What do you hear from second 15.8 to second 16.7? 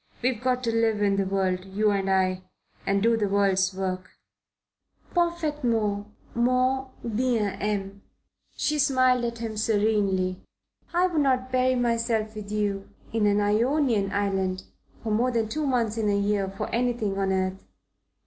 in a year for